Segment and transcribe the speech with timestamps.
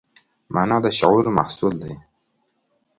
[0.53, 1.93] مانا د شعور محصول دی.